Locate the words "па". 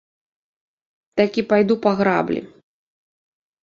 1.87-1.91